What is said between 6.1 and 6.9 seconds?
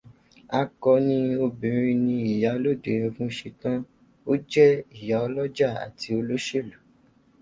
olóṣèlú